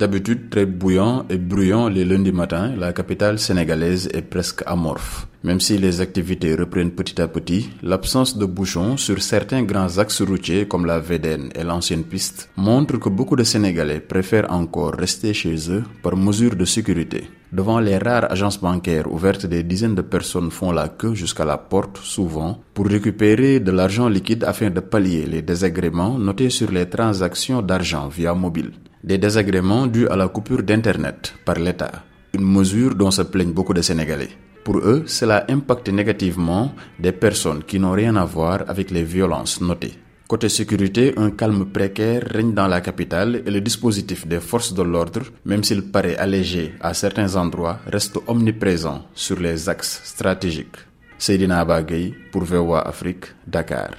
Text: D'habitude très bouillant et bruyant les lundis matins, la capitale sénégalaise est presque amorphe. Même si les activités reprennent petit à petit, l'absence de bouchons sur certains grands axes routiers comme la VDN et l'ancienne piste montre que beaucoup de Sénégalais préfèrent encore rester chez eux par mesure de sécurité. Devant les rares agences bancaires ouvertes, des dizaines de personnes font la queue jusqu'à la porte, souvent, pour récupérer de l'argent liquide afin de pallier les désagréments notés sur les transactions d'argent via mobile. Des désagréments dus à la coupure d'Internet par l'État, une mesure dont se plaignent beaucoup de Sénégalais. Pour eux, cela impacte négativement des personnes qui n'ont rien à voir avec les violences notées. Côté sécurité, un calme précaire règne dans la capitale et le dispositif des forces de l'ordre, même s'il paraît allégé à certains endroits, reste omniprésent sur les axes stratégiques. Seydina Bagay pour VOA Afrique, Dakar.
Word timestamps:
D'habitude 0.00 0.48
très 0.48 0.64
bouillant 0.64 1.26
et 1.28 1.36
bruyant 1.36 1.90
les 1.90 2.06
lundis 2.06 2.32
matins, 2.32 2.72
la 2.74 2.94
capitale 2.94 3.38
sénégalaise 3.38 4.08
est 4.14 4.22
presque 4.22 4.62
amorphe. 4.64 5.26
Même 5.44 5.60
si 5.60 5.76
les 5.76 6.00
activités 6.00 6.54
reprennent 6.54 6.92
petit 6.92 7.20
à 7.20 7.28
petit, 7.28 7.68
l'absence 7.82 8.38
de 8.38 8.46
bouchons 8.46 8.96
sur 8.96 9.20
certains 9.20 9.62
grands 9.62 9.98
axes 9.98 10.22
routiers 10.22 10.66
comme 10.66 10.86
la 10.86 11.00
VDN 11.00 11.50
et 11.54 11.64
l'ancienne 11.64 12.04
piste 12.04 12.48
montre 12.56 12.96
que 12.96 13.10
beaucoup 13.10 13.36
de 13.36 13.44
Sénégalais 13.44 14.00
préfèrent 14.00 14.50
encore 14.50 14.94
rester 14.94 15.34
chez 15.34 15.70
eux 15.70 15.84
par 16.02 16.16
mesure 16.16 16.56
de 16.56 16.64
sécurité. 16.64 17.24
Devant 17.52 17.78
les 17.78 17.98
rares 17.98 18.32
agences 18.32 18.58
bancaires 18.58 19.12
ouvertes, 19.12 19.44
des 19.44 19.64
dizaines 19.64 19.94
de 19.96 20.00
personnes 20.02 20.50
font 20.50 20.72
la 20.72 20.88
queue 20.88 21.12
jusqu'à 21.14 21.44
la 21.44 21.58
porte, 21.58 21.98
souvent, 21.98 22.58
pour 22.72 22.86
récupérer 22.86 23.60
de 23.60 23.70
l'argent 23.70 24.08
liquide 24.08 24.44
afin 24.44 24.70
de 24.70 24.80
pallier 24.80 25.26
les 25.26 25.42
désagréments 25.42 26.18
notés 26.18 26.48
sur 26.48 26.70
les 26.70 26.88
transactions 26.88 27.60
d'argent 27.60 28.08
via 28.08 28.32
mobile. 28.32 28.72
Des 29.02 29.16
désagréments 29.18 29.86
dus 29.86 30.06
à 30.08 30.16
la 30.16 30.28
coupure 30.28 30.62
d'Internet 30.62 31.34
par 31.46 31.56
l'État, 31.58 32.04
une 32.34 32.44
mesure 32.44 32.94
dont 32.94 33.10
se 33.10 33.22
plaignent 33.22 33.52
beaucoup 33.52 33.72
de 33.72 33.80
Sénégalais. 33.80 34.28
Pour 34.62 34.78
eux, 34.78 35.04
cela 35.06 35.46
impacte 35.48 35.88
négativement 35.88 36.74
des 36.98 37.12
personnes 37.12 37.64
qui 37.64 37.80
n'ont 37.80 37.92
rien 37.92 38.14
à 38.16 38.26
voir 38.26 38.64
avec 38.68 38.90
les 38.90 39.02
violences 39.04 39.60
notées. 39.62 39.94
Côté 40.28 40.50
sécurité, 40.50 41.14
un 41.16 41.30
calme 41.30 41.64
précaire 41.64 42.22
règne 42.30 42.52
dans 42.52 42.68
la 42.68 42.82
capitale 42.82 43.42
et 43.46 43.50
le 43.50 43.60
dispositif 43.62 44.26
des 44.28 44.38
forces 44.38 44.74
de 44.74 44.82
l'ordre, 44.82 45.22
même 45.46 45.64
s'il 45.64 45.90
paraît 45.90 46.16
allégé 46.18 46.74
à 46.80 46.92
certains 46.92 47.34
endroits, 47.36 47.80
reste 47.86 48.18
omniprésent 48.28 49.06
sur 49.14 49.40
les 49.40 49.68
axes 49.68 50.02
stratégiques. 50.04 50.76
Seydina 51.18 51.64
Bagay 51.64 52.14
pour 52.30 52.44
VOA 52.44 52.82
Afrique, 52.86 53.24
Dakar. 53.46 53.90